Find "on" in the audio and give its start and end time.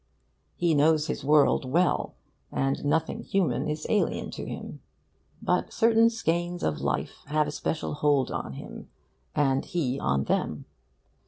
8.31-8.53, 9.99-10.23